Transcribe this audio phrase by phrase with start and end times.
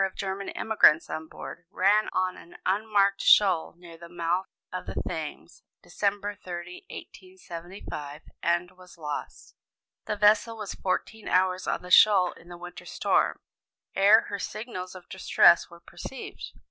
[0.03, 4.99] ]of German emigrants on board, ran on an unmarked shoal near the mouth of the
[5.07, 9.53] Thames, December 30, 1875, and was lost.
[10.05, 13.41] The vessel was fourteen hours on the shoal in the winter storm,
[13.95, 16.51] ere her signals of distress were perceived.